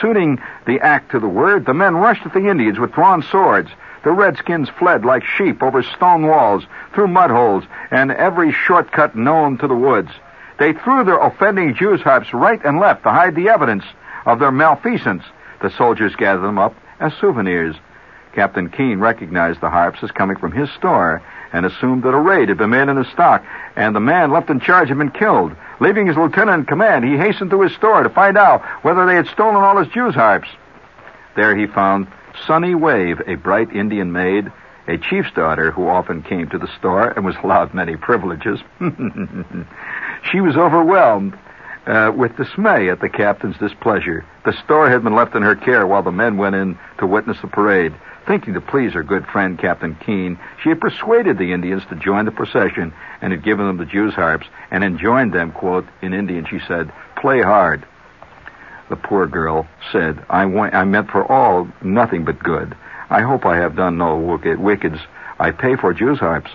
[0.00, 3.70] Suiting the act to the word, the men rushed at the Indians with drawn swords.
[4.04, 9.56] The redskins fled like sheep over stone walls, through mud holes, and every shortcut known
[9.58, 10.10] to the woods.
[10.58, 13.84] They threw their offending Jews harps right and left to hide the evidence
[14.26, 15.22] of their malfeasance.
[15.62, 17.76] The soldiers gathered them up as souvenirs.
[18.34, 22.48] Captain Keene recognized the harps as coming from his store and assumed that a raid
[22.48, 23.44] had been made in his stock,
[23.74, 25.52] and the man left in charge had been killed.
[25.80, 29.14] Leaving his lieutenant in command, he hastened to his store to find out whether they
[29.14, 30.48] had stolen all his Jews' harps.
[31.36, 32.08] There he found
[32.46, 34.52] Sunny Wave, a bright Indian maid,
[34.86, 38.60] a chief's daughter who often came to the store and was allowed many privileges.
[40.30, 41.38] she was overwhelmed
[41.86, 44.24] uh, with dismay at the captain's displeasure.
[44.44, 47.40] The store had been left in her care while the men went in to witness
[47.40, 47.94] the parade.
[48.26, 52.26] Thinking to please her good friend, Captain Keene, she had persuaded the Indians to join
[52.26, 56.44] the procession and had given them the Jews' harps and enjoined them, quote, in Indian,
[56.44, 57.86] she said, play hard.
[58.90, 62.76] The poor girl said, I, want, I meant for all nothing but good.
[63.08, 65.00] I hope I have done no wickeds.
[65.38, 66.50] I pay for Jews' harps.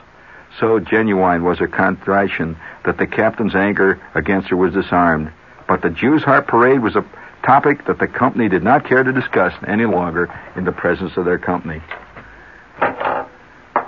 [0.59, 5.31] So genuine was her contrition that the captain's anger against her was disarmed.
[5.67, 7.05] But the Jews' harp parade was a
[7.43, 11.25] topic that the company did not care to discuss any longer in the presence of
[11.25, 11.81] their company.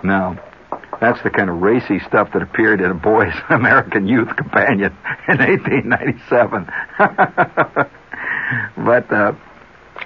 [0.04, 0.40] Now,
[1.00, 4.96] that's the kind of racy stuff that appeared in a boy's American Youth Companion
[5.28, 6.68] in 1897.
[8.86, 9.34] but uh,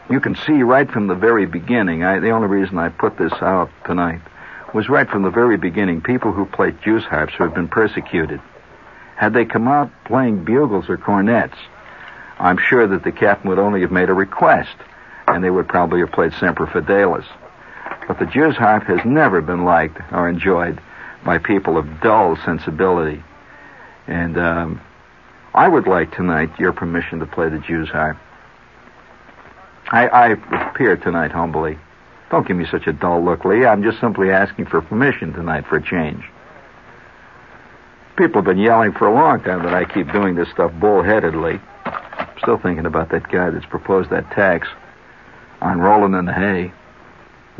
[0.09, 3.33] you can see right from the very beginning, I, the only reason I put this
[3.41, 4.21] out tonight
[4.73, 8.41] was right from the very beginning, people who played Jews' harps who had been persecuted.
[9.15, 11.57] Had they come out playing bugles or cornets,
[12.39, 14.75] I'm sure that the captain would only have made a request,
[15.27, 17.25] and they would probably have played Semper Fidelis.
[18.07, 20.79] But the Jew's harp has never been liked or enjoyed
[21.23, 23.23] by people of dull sensibility.
[24.07, 24.81] And um,
[25.53, 28.17] I would like tonight your permission to play the Jew's harp.
[29.91, 30.27] I, I
[30.69, 31.77] appear tonight humbly.
[32.29, 33.65] Don't give me such a dull look, Lee.
[33.65, 36.23] I'm just simply asking for permission tonight for a change.
[38.17, 41.59] People have been yelling for a long time that I keep doing this stuff bullheadedly.
[41.85, 44.67] I'm Still thinking about that guy that's proposed that tax
[45.61, 46.73] on rolling in the hay.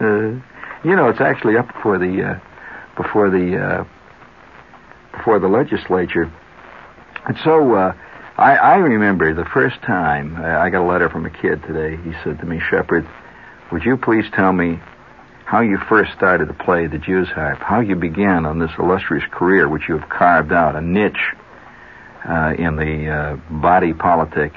[0.00, 0.40] uh,
[0.84, 2.40] you know, it's actually up before the uh,
[2.96, 3.84] before the uh,
[5.16, 6.30] before the legislature.
[7.26, 7.92] And so uh,
[8.38, 12.00] I, I remember the first time uh, I got a letter from a kid today.
[12.00, 13.04] He said to me, Shepherd,
[13.72, 14.78] would you please tell me
[15.44, 19.24] how you first started to play the Jew's harp, how you began on this illustrious
[19.32, 21.34] career which you have carved out, a niche
[22.28, 24.52] uh, in the uh, body politic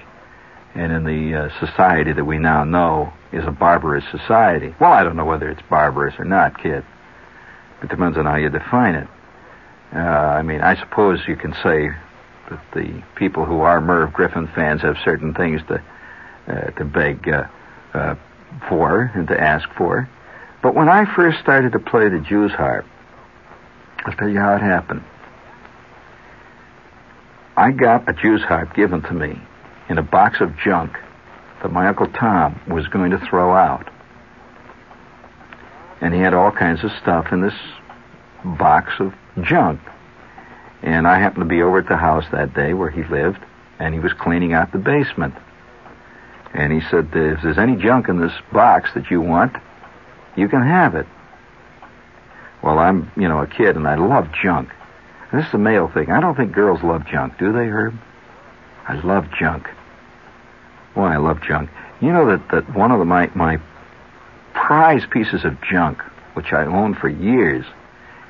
[0.76, 4.76] and in the uh, society that we now know is a barbarous society.
[4.80, 6.86] Well, I don't know whether it's barbarous or not, kid.
[7.82, 9.08] It depends on how you define it.
[9.92, 11.90] Uh, I mean, I suppose you can say
[12.52, 15.82] that the people who are Merv Griffin fans have certain things to
[16.48, 17.48] uh, to beg uh,
[17.94, 18.16] uh,
[18.68, 20.10] for and to ask for.
[20.62, 22.86] But when I first started to play the Jew's harp,
[24.06, 25.04] I'll tell you how it happened.
[27.56, 29.40] I got a Jew's harp given to me
[29.90, 30.94] in a box of junk
[31.62, 33.90] that my Uncle Tom was going to throw out.
[36.02, 37.54] And he had all kinds of stuff in this
[38.44, 39.80] box of junk.
[40.84, 43.40] And I happened to be over at the house that day where he lived,
[43.80, 45.36] and he was cleaning out the basement.
[46.54, 49.56] And he said, if there's any junk in this box that you want,
[50.36, 51.08] you can have it.
[52.62, 54.70] Well, I'm, you know, a kid, and I love junk.
[55.32, 56.12] This is a male thing.
[56.12, 57.96] I don't think girls love junk, do they, Herb?
[58.88, 59.70] I love junk.
[60.94, 61.70] Boy, I love junk.
[62.02, 63.60] You know that, that one of the, my, my
[64.54, 66.02] prize pieces of junk,
[66.34, 67.66] which I owned for years,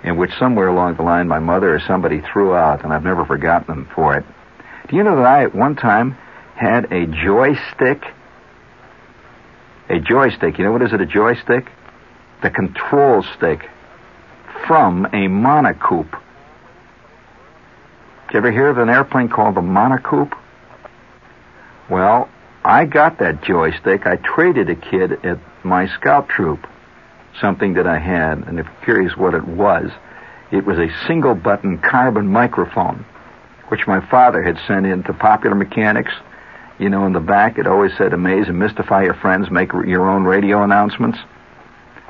[0.04, 3.26] and which somewhere along the line my mother or somebody threw out, and I've never
[3.26, 4.26] forgotten them for it.
[4.90, 6.18] Do you know that I at one time
[6.56, 8.04] had a joystick?
[9.90, 10.58] A joystick.
[10.58, 11.70] You know what is it, a joystick?
[12.42, 13.70] The control stick
[14.68, 16.12] from a Monocoupe.
[18.28, 20.34] Did you ever hear of an airplane called the Monocoupe?
[21.90, 22.30] Well,
[22.64, 24.08] I got that joystick.
[24.08, 26.66] I traded a kid at my scout troop
[27.39, 29.91] something that I had, and if you're curious what it was,
[30.52, 33.06] it was a single button carbon microphone,
[33.70, 36.12] which my father had sent in to Popular Mechanics.
[36.78, 40.10] You know, in the back it always said, amaze and mystify your friends, make your
[40.10, 41.20] own radio announcements.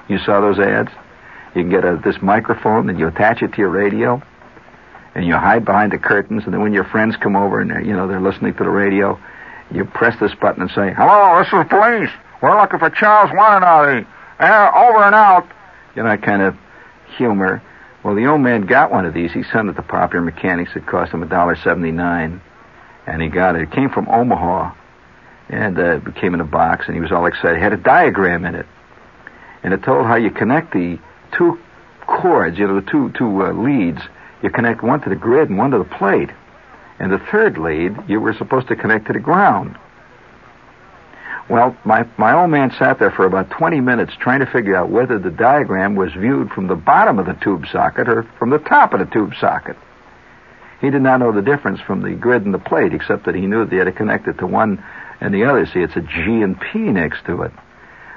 [0.07, 0.89] You saw those ads?
[1.55, 4.21] You can get a, this microphone and you attach it to your radio
[5.13, 7.93] and you hide behind the curtains and then when your friends come over and you
[7.93, 9.19] know they're listening to the radio,
[9.71, 12.09] you press this button and say, "Hello, this is the police.
[12.41, 14.05] We're looking for Charles Wananati.
[14.41, 15.47] Uh, over and out."
[15.95, 16.55] You know, kind of
[17.17, 17.61] humor.
[18.03, 19.31] Well, the old man got one of these.
[19.31, 20.71] He sent it to Popular Mechanics.
[20.75, 22.41] It cost him a dollar seventy-nine,
[23.05, 23.61] and he got it.
[23.61, 24.73] It came from Omaha,
[25.49, 26.87] and uh, it came in a box.
[26.87, 27.57] And he was all excited.
[27.57, 28.65] It had a diagram in it,
[29.63, 30.97] and it told how you connect the
[31.37, 31.59] two
[32.07, 32.57] cords.
[32.57, 34.01] You know, the two two uh, leads.
[34.41, 36.31] You connect one to the grid and one to the plate.
[36.99, 39.75] And the third lead, you were supposed to connect to the ground.
[41.49, 44.89] Well, my, my old man sat there for about 20 minutes trying to figure out
[44.89, 48.59] whether the diagram was viewed from the bottom of the tube socket or from the
[48.59, 49.75] top of the tube socket.
[50.79, 53.47] He did not know the difference from the grid and the plate, except that he
[53.47, 54.83] knew that he had to connect it to one
[55.19, 55.65] and the other.
[55.65, 57.51] See, it's a G and P next to it.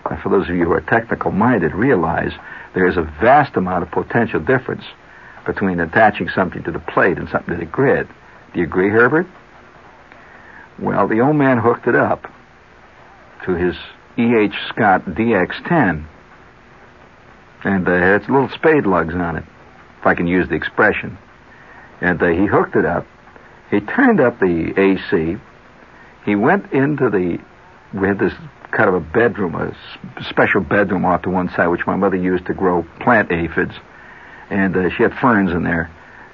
[0.08, 2.32] Now, for those of you who are technical minded, realize
[2.74, 4.84] there is a vast amount of potential difference
[5.44, 8.08] between attaching something to the plate and something to the grid.
[8.52, 9.26] Do you agree, Herbert?
[10.78, 12.26] Well, the old man hooked it up
[13.46, 13.76] to his
[14.18, 14.54] E.H.
[14.68, 16.06] Scott DX10.
[17.64, 19.44] And uh, it has little spade lugs on it,
[20.00, 21.18] if I can use the expression.
[22.00, 23.06] And uh, he hooked it up.
[23.70, 25.36] He turned up the AC.
[26.24, 27.38] He went into the.
[27.98, 28.32] We had this
[28.72, 29.74] kind of a bedroom, a
[30.24, 33.74] special bedroom off to one side, which my mother used to grow plant aphids.
[34.50, 35.90] And uh, she had ferns in there.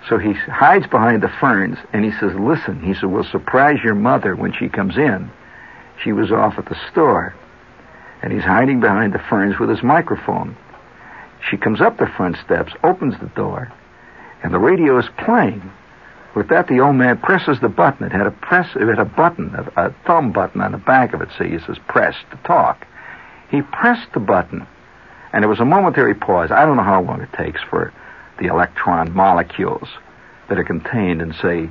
[0.08, 3.94] So he hides behind the ferns and he says, Listen, he said, We'll surprise your
[3.94, 5.30] mother when she comes in.
[6.02, 7.34] She was off at the store.
[8.22, 10.56] And he's hiding behind the ferns with his microphone.
[11.48, 13.72] She comes up the front steps, opens the door,
[14.42, 15.70] and the radio is playing.
[16.34, 18.06] With that, the old man presses the button.
[18.06, 21.12] It had a press, it had a button, a, a thumb button on the back
[21.14, 21.28] of it.
[21.38, 22.86] See, he says press to talk.
[23.50, 24.66] He pressed the button,
[25.32, 26.50] and there was a momentary pause.
[26.50, 27.92] I don't know how long it takes for
[28.38, 29.88] the electron molecules
[30.48, 31.68] that are contained in, say,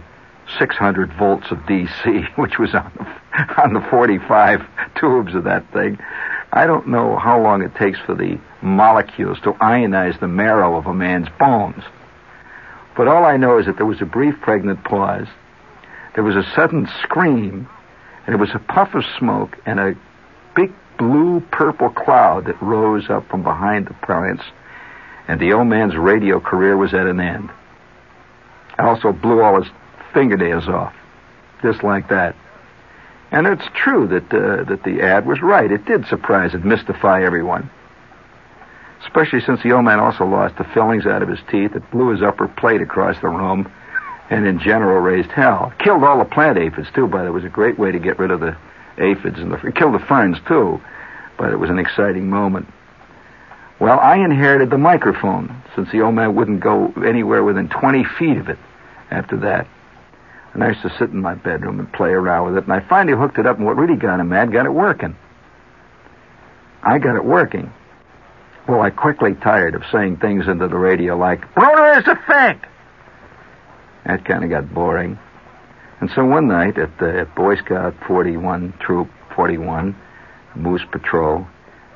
[0.58, 6.00] 600 volts of DC, which was on the, on the 45 tubes of that thing.
[6.52, 10.88] I don't know how long it takes for the molecules to ionize the marrow of
[10.88, 11.84] a man's bones.
[12.98, 15.28] But all I know is that there was a brief pregnant pause.
[16.16, 17.70] There was a sudden scream,
[18.26, 19.96] and it was a puff of smoke and a
[20.56, 24.44] big blue purple cloud that rose up from behind the plants
[25.30, 27.52] and the old man's radio career was at an end.
[28.80, 29.72] I also blew all his
[30.14, 30.94] fingernails off,
[31.62, 32.36] just like that.
[33.32, 35.72] And it's true that uh, that the ad was right.
[35.72, 37.70] It did surprise and mystify everyone,
[39.04, 41.76] especially since the old man also lost the fillings out of his teeth.
[41.76, 43.72] It blew his upper plate across the room,
[44.32, 45.72] and in general raised hell.
[45.78, 47.08] Killed all the plant aphids too.
[47.08, 48.58] But it was a great way to get rid of the
[48.98, 50.82] aphids and the killed the ferns too.
[51.38, 52.68] But it was an exciting moment.
[53.80, 58.38] Well, I inherited the microphone since the old man wouldn't go anywhere within 20 feet
[58.38, 58.60] of it
[59.10, 59.68] after that.
[60.60, 62.66] And I used to sit in my bedroom and play around with it.
[62.66, 65.16] And I finally hooked it up, and what really got him mad got it working.
[66.84, 67.72] I got it working.
[68.68, 72.62] Well, I quickly tired of saying things into the radio like, Bruner is a fag.
[74.06, 75.18] That kind of got boring.
[76.02, 79.96] And so one night at the at Boy Scout 41 Troop 41,
[80.58, 81.48] Moose Patrol,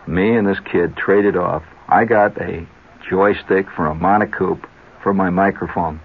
[0.08, 1.64] me and this kid traded off.
[1.90, 2.66] I got a
[3.10, 4.66] joystick for a Monocoupe
[5.04, 6.00] for my microphone.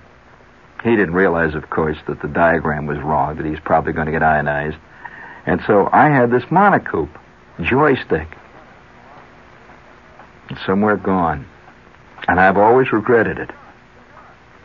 [0.84, 4.12] He didn't realize, of course, that the diagram was wrong, that he's probably going to
[4.12, 4.76] get ionized.
[5.44, 7.10] And so I had this Monocoupe
[7.62, 8.28] joystick.
[10.50, 11.46] It's somewhere gone.
[12.28, 13.50] And I've always regretted it.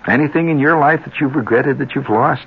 [0.07, 2.45] Anything in your life that you've regretted that you've lost?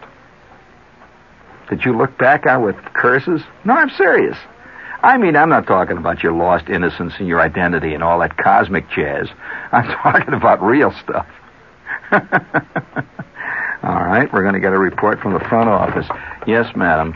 [1.71, 3.43] That you look back on with curses?
[3.65, 4.37] No, I'm serious.
[5.03, 8.37] I mean, I'm not talking about your lost innocence and your identity and all that
[8.37, 9.29] cosmic jazz.
[9.73, 11.27] I'm talking about real stuff.
[13.87, 16.07] all right, we're going to get a report from the front office.
[16.45, 17.15] Yes, madam.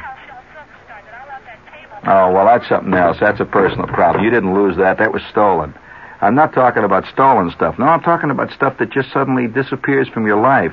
[2.04, 3.16] Oh, well, that's something else.
[3.18, 4.24] That's a personal problem.
[4.24, 4.98] You didn't lose that.
[4.98, 5.74] That was stolen.
[6.20, 7.76] I'm not talking about stolen stuff.
[7.76, 10.72] No, I'm talking about stuff that just suddenly disappears from your life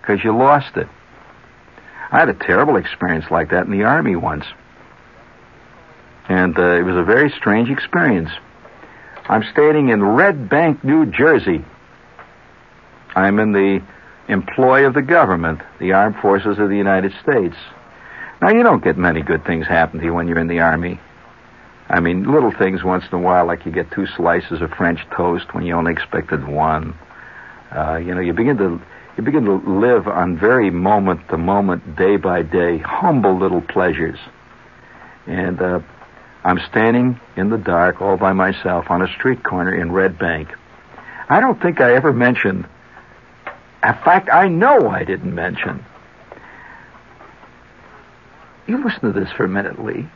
[0.00, 0.86] because you lost it.
[2.12, 4.44] I had a terrible experience like that in the Army once.
[6.28, 8.30] And uh, it was a very strange experience.
[9.28, 11.64] I'm staying in Red Bank, New Jersey.
[13.16, 13.82] I'm in the
[14.28, 17.56] employ of the government, the armed forces of the United States.
[18.40, 21.00] Now, you don't get many good things happen to you when you're in the Army.
[21.88, 25.00] I mean, little things once in a while, like you get two slices of French
[25.14, 26.94] toast when you only expected one.
[27.70, 28.80] Uh, you know, you begin to
[29.16, 34.18] you begin to live on very moment to moment, day by day, humble little pleasures.
[35.26, 35.80] And uh,
[36.42, 40.48] I'm standing in the dark all by myself on a street corner in Red Bank.
[41.28, 42.66] I don't think I ever mentioned.
[43.84, 45.84] In fact, I know I didn't mention.
[48.66, 50.08] You listen to this for a minute, Lee.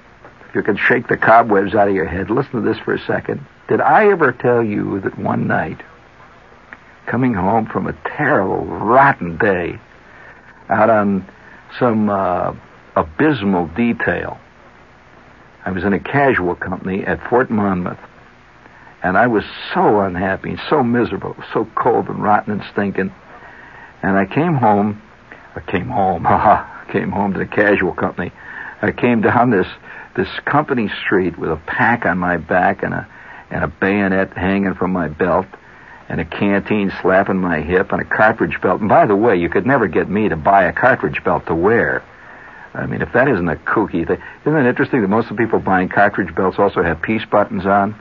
[0.49, 3.07] If you can shake the cobwebs out of your head, listen to this for a
[3.07, 3.45] second.
[3.69, 5.83] Did I ever tell you that one night,
[7.07, 9.79] coming home from a terrible, rotten day,
[10.71, 11.29] out on
[11.79, 12.55] some uh,
[12.97, 14.39] abysmal detail,
[15.67, 17.99] I was in a casual company at Fort Monmouth,
[19.03, 23.13] and I was so unhappy, so miserable, so cold and rotten and stinking.
[24.03, 25.03] And I came home,
[25.55, 26.25] I came home,
[26.93, 28.33] came home to the casual company.
[28.81, 29.67] I came down this
[30.17, 33.09] this company street with a pack on my back and a
[33.51, 35.47] and a bayonet hanging from my belt
[36.09, 38.81] and a canteen slapping my hip and a cartridge belt.
[38.81, 41.55] And by the way, you could never get me to buy a cartridge belt to
[41.55, 42.03] wear.
[42.75, 45.43] I mean, if that isn't a kooky thing, isn't it interesting that most of the
[45.43, 47.99] people buying cartridge belts also have peace buttons on?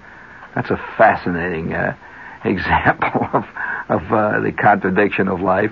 [0.55, 1.95] That's a fascinating uh,
[2.45, 3.45] example of
[3.89, 5.71] of uh, the contradiction of life.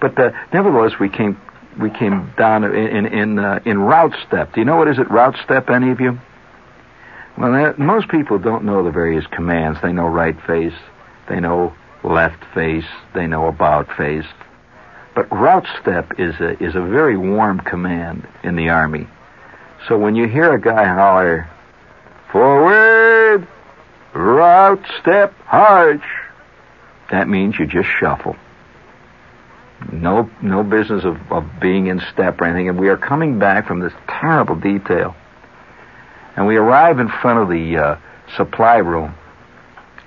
[0.00, 1.40] But uh, nevertheless, we came
[1.80, 4.54] we came down in in uh, in route step.
[4.54, 5.70] Do you know what is it route step?
[5.70, 6.18] Any of you?
[7.38, 9.78] Well, that, most people don't know the various commands.
[9.82, 10.72] They know right face,
[11.28, 14.24] they know left face, they know about face.
[15.14, 19.06] But route step is a is a very warm command in the army.
[19.88, 21.48] So when you hear a guy holler,
[22.32, 23.46] "Forward,
[24.14, 26.02] route step, march,"
[27.10, 28.36] that means you just shuffle.
[29.92, 32.68] No, no business of, of being in step or anything.
[32.68, 35.14] And we are coming back from this terrible detail.
[36.36, 37.98] And we arrive in front of the uh,
[38.36, 39.14] supply room,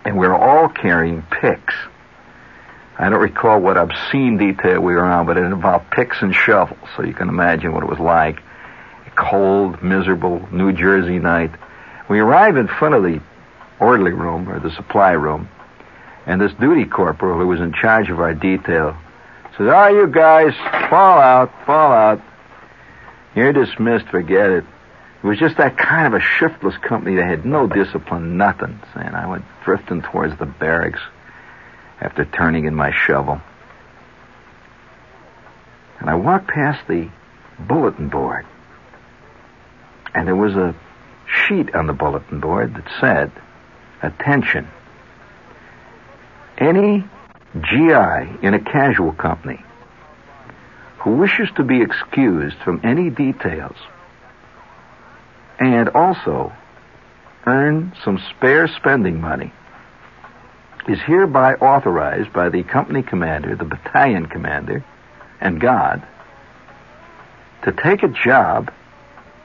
[0.05, 1.73] and we're all carrying picks.
[2.97, 6.89] I don't recall what obscene detail we were on, but it involved picks and shovels,
[6.95, 8.41] so you can imagine what it was like.
[9.07, 11.51] A cold, miserable New Jersey night.
[12.09, 13.21] We arrive in front of the
[13.79, 15.47] orderly room, or the supply room,
[16.25, 18.97] and this duty corporal who was in charge of our detail
[19.59, 20.53] Says, all right, you guys,
[20.89, 22.21] fall out, fall out.
[23.35, 24.63] You're dismissed, forget it.
[25.21, 28.79] It was just that kind of a shiftless company that had no discipline, nothing.
[28.95, 31.01] And I went drifting towards the barracks
[31.99, 33.41] after turning in my shovel.
[35.99, 37.09] And I walked past the
[37.59, 38.45] bulletin board.
[40.15, 40.73] And there was a
[41.27, 43.33] sheet on the bulletin board that said,
[44.01, 44.69] Attention.
[46.57, 47.03] Any
[47.55, 49.63] GI in a casual company
[50.99, 53.75] who wishes to be excused from any details
[55.59, 56.53] and also
[57.47, 59.51] earn some spare spending money
[60.87, 64.83] is hereby authorized by the company commander, the battalion commander,
[65.41, 66.05] and God
[67.63, 68.71] to take a job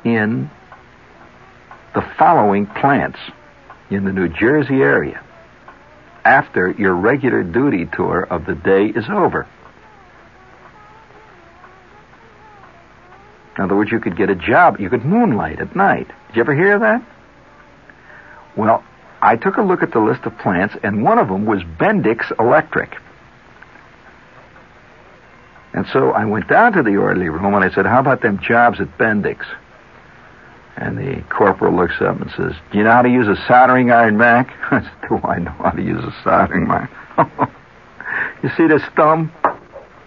[0.04, 0.50] in
[1.94, 3.18] the following plants
[3.90, 5.23] in the New Jersey area
[6.24, 9.46] after your regular duty tour of the day is over.
[13.56, 14.80] In other words, you could get a job.
[14.80, 16.08] You could moonlight at night.
[16.28, 17.04] Did you ever hear that?
[18.56, 18.82] Well,
[19.22, 22.32] I took a look at the list of plants, and one of them was Bendix
[22.38, 22.96] Electric.
[25.72, 28.38] And so I went down to the orderly room and I said, How about them
[28.38, 29.44] jobs at Bendix?
[30.76, 33.90] And the corporal looks up and says, Do you know how to use a soldering
[33.90, 34.48] iron, Mac?
[34.70, 36.88] I said, Do I know how to use a soldering iron?
[38.42, 39.32] you see this thumb?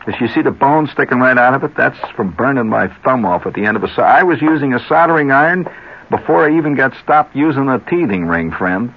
[0.08, 3.26] If you see the bone sticking right out of it, that's from burning my thumb
[3.26, 5.68] off at the end of a I was using a soldering iron
[6.10, 8.94] before I even got stopped using a teething ring, friend.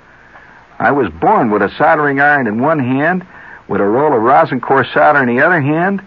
[0.78, 3.26] I was born with a soldering iron in one hand,
[3.68, 6.00] with a roll of rosin core solder in the other hand,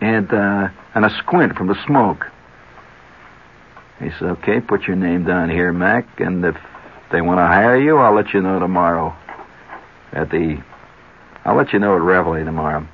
[0.00, 2.26] and uh, and a squint from the smoke.
[4.00, 6.56] He said, "Okay, put your name down here, Mac, and if
[7.10, 9.14] they want to hire you, I'll let you know tomorrow.
[10.12, 10.62] At the,
[11.44, 12.86] I'll let you know at Reveille tomorrow."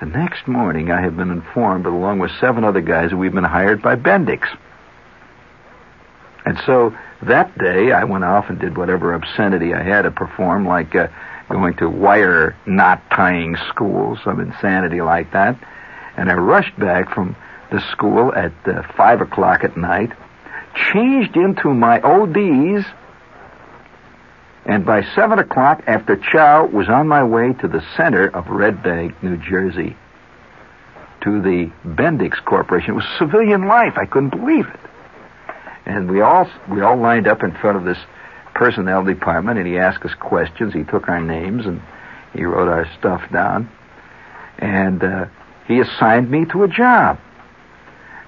[0.00, 3.44] The next morning, I had been informed, along with seven other guys, that we've been
[3.44, 4.48] hired by Bendix.
[6.44, 6.92] And so
[7.22, 11.06] that day, I went off and did whatever obscenity I had to perform, like uh,
[11.48, 15.56] going to wire knot tying school, some insanity like that.
[16.16, 17.36] And I rushed back from
[17.72, 20.12] the school at uh, 5 o'clock at night,
[20.92, 22.86] changed into my ODs,
[24.64, 28.82] and by 7 o'clock after chow was on my way to the center of Red
[28.82, 29.96] Bank, New Jersey,
[31.22, 32.90] to the Bendix Corporation.
[32.90, 33.94] It was civilian life.
[33.96, 34.80] I couldn't believe it.
[35.84, 37.98] And we all we all lined up in front of this
[38.54, 40.72] personnel department, and he asked us questions.
[40.72, 41.82] He took our names and
[42.32, 43.68] he wrote our stuff down,
[44.58, 45.26] and uh,
[45.66, 47.18] he assigned me to a job.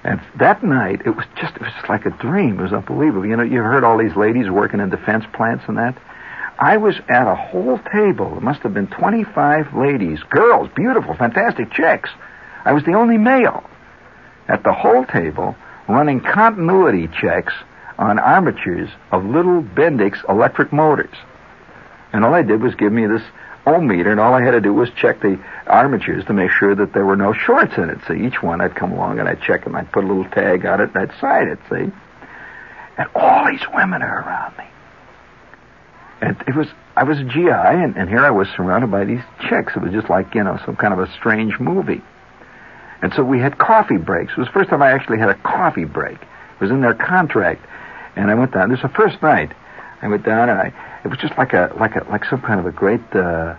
[0.05, 2.59] And that night, it was just it was just like a dream.
[2.59, 3.25] It was unbelievable.
[3.25, 5.97] You know, you heard all these ladies working in defense plants and that.
[6.59, 8.37] I was at a whole table.
[8.37, 12.11] It must have been 25 ladies, girls, beautiful, fantastic chicks.
[12.63, 13.67] I was the only male
[14.47, 15.55] at the whole table
[15.89, 17.53] running continuity checks
[17.97, 21.15] on armatures of little Bendix electric motors.
[22.13, 23.23] And all I did was give me this
[23.65, 26.75] ohm meter, and all I had to do was check the armatures to make sure
[26.75, 27.99] that there were no shorts in it.
[28.07, 30.65] So each one I'd come along and I'd check them, I'd put a little tag
[30.65, 31.91] on it, and I'd sign it, see?
[32.97, 34.65] And all these women are around me.
[36.21, 39.21] And it was, I was a GI, and, and here I was surrounded by these
[39.49, 39.73] chicks.
[39.75, 42.01] It was just like, you know, some kind of a strange movie.
[43.01, 44.31] And so we had coffee breaks.
[44.31, 46.17] It was the first time I actually had a coffee break.
[46.17, 47.65] It was in their contract.
[48.15, 48.69] And I went down.
[48.69, 49.51] This was the first night.
[50.01, 50.73] I went down and I,
[51.05, 53.55] it was just like a, like a, like some kind of a great, uh,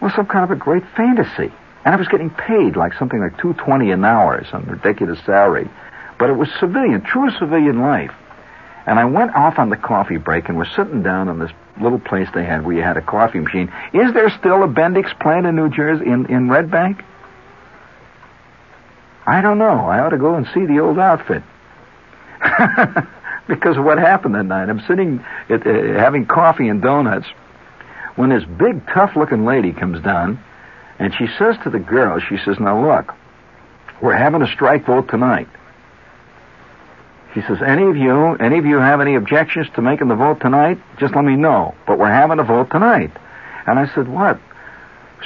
[0.00, 1.52] well, some kind of a great fantasy.
[1.84, 5.70] And I was getting paid like something like 220 an hour, some ridiculous salary.
[6.18, 8.12] But it was civilian, true civilian life.
[8.84, 12.00] And I went off on the coffee break and was sitting down in this little
[12.00, 13.72] place they had where you had a coffee machine.
[13.92, 17.04] Is there still a Bendix plant in New Jersey, in, in Red Bank?
[19.24, 19.86] I don't know.
[19.86, 21.44] I ought to go and see the old outfit.
[23.48, 24.68] because of what happened that night.
[24.68, 27.26] I'm sitting at, uh, having coffee and donuts
[28.16, 30.42] when this big, tough-looking lady comes down,
[30.98, 33.14] and she says to the girl, she says, "Now look,
[34.00, 35.48] we're having a strike vote tonight."
[37.34, 40.40] She says, "Any of you, any of you have any objections to making the vote
[40.40, 40.78] tonight?
[40.98, 41.74] Just let me know.
[41.86, 43.10] But we're having a vote tonight."
[43.66, 44.40] And I said, "What?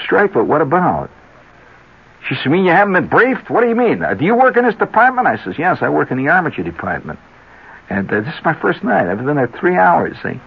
[0.04, 0.46] Strike vote?
[0.46, 1.10] What about?"
[2.28, 3.48] She said, mean you haven't been briefed?
[3.48, 4.02] What do you mean?
[4.02, 5.26] Uh, do you work in this department?
[5.26, 7.18] I says, yes, I work in the armature department.
[7.90, 9.08] And uh, this is my first night.
[9.08, 10.40] I've been there three hours, see?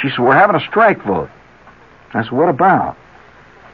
[0.00, 1.30] She said, we're having a strike vote.
[2.12, 2.96] I said, what about?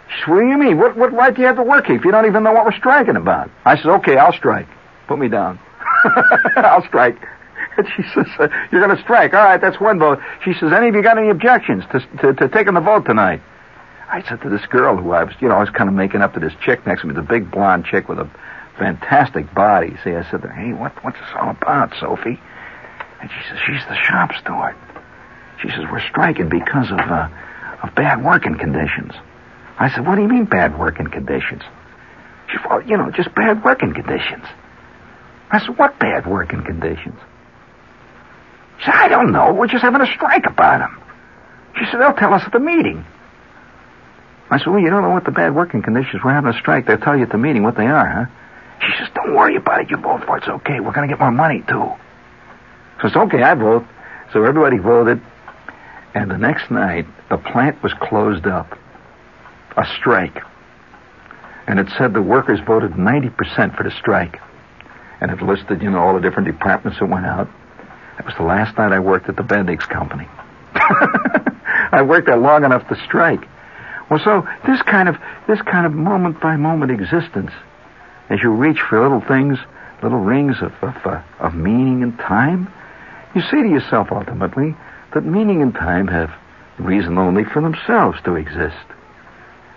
[0.08, 0.78] She said, what do you mean?
[0.78, 2.64] What, what right do you have to work here if you don't even know what
[2.64, 3.50] we're striking about?
[3.64, 4.68] I said, okay, I'll strike.
[5.08, 5.58] Put me down.
[6.56, 7.16] I'll strike.
[7.76, 9.34] And she says, uh, you're going to strike.
[9.34, 10.20] All right, that's one vote.
[10.44, 13.42] She says, any of you got any objections to, to, to taking the vote tonight?
[14.08, 16.22] I said to this girl who I was, you know, I was kind of making
[16.22, 18.30] up to this chick next to me, the big blonde chick with a
[18.78, 19.96] fantastic body.
[20.02, 22.40] See, I said hey, what, what's this all about, Sophie?
[23.20, 24.76] And she says, she's the shop steward.
[25.62, 27.28] She says, we're striking because of, uh,
[27.82, 29.12] of bad working conditions.
[29.78, 31.62] I said, what do you mean bad working conditions?
[32.50, 34.44] She said, well, you know, just bad working conditions.
[35.50, 37.18] I said, what bad working conditions?
[38.78, 39.52] She said, I don't know.
[39.52, 41.02] We're just having a strike about them.
[41.76, 43.04] She said, they'll tell us at the meeting.
[44.50, 46.22] I said, well, you don't know what the bad working conditions.
[46.24, 46.86] We're having a strike.
[46.86, 48.24] They'll tell you at the meeting what they are, huh?
[48.80, 49.90] She says, don't worry about it.
[49.90, 50.42] You vote for it.
[50.44, 50.80] It's okay.
[50.80, 51.92] We're going to get more money, too.
[53.00, 53.42] So it's okay.
[53.42, 53.84] I vote.
[54.32, 55.20] So everybody voted.
[56.14, 58.78] And the next night, the plant was closed up.
[59.76, 60.42] A strike.
[61.66, 64.40] And it said the workers voted 90% for the strike.
[65.20, 67.48] And it listed, you know, all the different departments that went out.
[68.16, 70.26] That was the last night I worked at the Bendix company.
[70.74, 73.46] I worked there long enough to strike.
[74.10, 77.52] Well, so this kind of this kind of moment by moment existence,
[78.30, 79.58] as you reach for little things,
[80.02, 82.72] little rings of of, uh, of meaning and time,
[83.38, 84.74] you say to yourself ultimately
[85.14, 86.34] that meaning and time have
[86.82, 88.82] reason only for themselves to exist.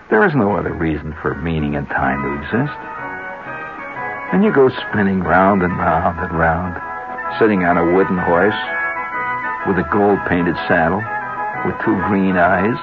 [0.10, 2.80] There is no other reason for meaning and time to exist.
[4.34, 6.74] And you go spinning round and round and round,
[7.38, 8.58] sitting on a wooden horse
[9.70, 11.06] with a gold painted saddle,
[11.62, 12.74] with two green eyes,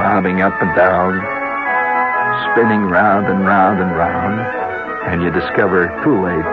[0.00, 1.20] bobbing up and down,
[2.56, 4.40] spinning round and round and round,
[5.12, 6.48] and you discover too late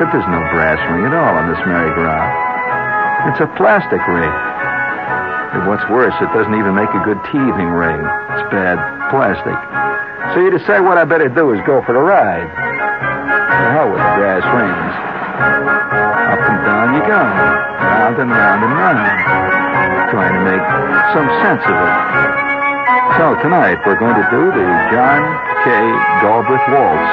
[0.00, 2.55] that there's no brass ring at all on this merry-go-round.
[3.26, 4.34] It's a plastic ring.
[5.56, 7.98] And what's worse, it doesn't even make a good teething ring.
[7.98, 8.78] It's bad
[9.10, 9.56] plastic.
[10.34, 12.46] So you decide what I better do is go for the ride.
[12.46, 14.94] The hell with the brass rings.
[15.42, 17.18] Up and down you go.
[17.18, 19.04] Round and round and round.
[20.14, 20.64] Trying to make
[21.10, 21.94] some sense of it.
[23.18, 25.22] So tonight we're going to do the John
[25.64, 25.72] K.
[26.22, 27.10] Galbraith Waltz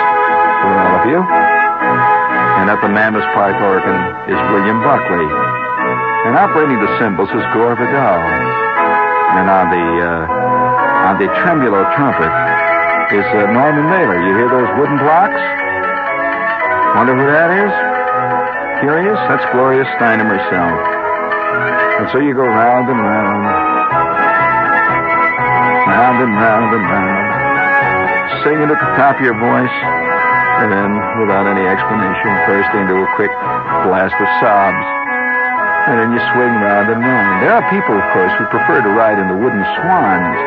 [0.62, 1.20] for all of you.
[2.62, 3.98] And at the Mammoth Park organ
[4.30, 5.43] is William Buckley.
[6.24, 8.22] And operating the cymbals is Gore Vidal.
[9.36, 10.24] And on the uh,
[11.04, 12.32] on the tremolo trumpet
[13.12, 14.24] is uh, Norman Mailer.
[14.24, 15.42] You hear those wooden blocks?
[16.96, 17.74] Wonder who that is?
[18.86, 19.20] Curious?
[19.28, 20.78] That's Gloria Steinem herself.
[22.00, 23.44] And so you go round and round,
[25.90, 27.26] round and round and round,
[28.46, 29.78] singing at the top of your voice,
[30.62, 33.34] and then, without any explanation, bursting into a quick
[33.84, 34.93] blast of sobs.
[35.84, 37.44] And then you swing round and round.
[37.44, 40.38] There are people, of course, who prefer to ride in the wooden swans.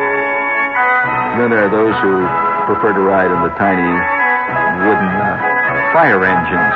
[1.37, 2.25] Then there are those who
[2.65, 3.85] prefer to ride in the tiny
[4.81, 5.37] wooden uh,
[5.93, 6.73] fire engines.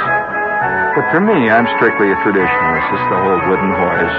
[0.93, 2.85] But for me, I'm strictly a traditionalist.
[2.93, 4.17] It's the whole wooden horse.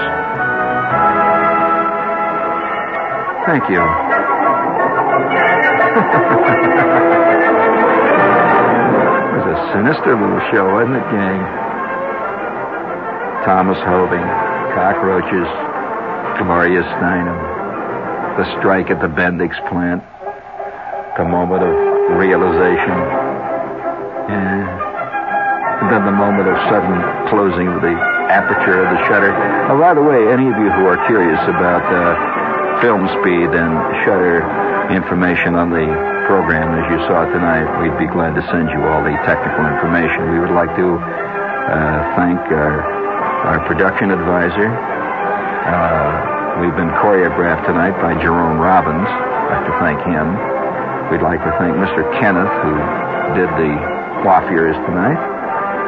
[3.47, 3.79] Thank you.
[9.23, 11.62] it was a sinister little show, wasn't it, gang?
[13.43, 14.23] Thomas Hoving,
[14.71, 15.47] cockroaches,
[16.39, 17.35] Gloria Steinem,
[18.39, 19.99] the strike at the Bendix plant,
[21.19, 21.75] the moment of
[22.15, 22.97] realization,
[24.31, 25.83] yeah.
[25.83, 26.95] and then the moment of sudden
[27.27, 27.91] closing of the
[28.31, 29.35] aperture of the shutter.
[29.67, 33.71] Oh, by the way, any of you who are curious about uh, film speed and
[34.07, 34.39] shutter
[34.87, 35.85] information on the
[36.31, 40.31] program as you saw tonight, we'd be glad to send you all the technical information.
[40.31, 43.02] We would like to uh, thank our,
[43.43, 44.71] our production advisor.
[44.71, 49.07] Uh, we've been choreographed tonight by Jerome Robbins.
[49.07, 50.27] I'd like to thank him.
[51.11, 52.07] We'd like to thank Mr.
[52.19, 52.73] Kenneth, who
[53.35, 53.71] did the
[54.23, 55.19] coiffures tonight.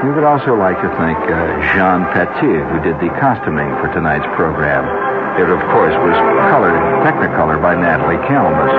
[0.03, 1.39] We would also like to thank uh,
[1.71, 4.83] Jean Petit, who did the costuming for tonight's program.
[5.39, 6.17] It, of course, was
[6.51, 6.75] colored,
[7.07, 8.71] Technicolor by Natalie Kalmus.